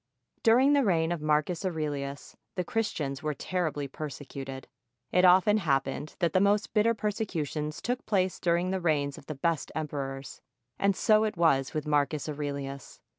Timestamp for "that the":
6.17-6.39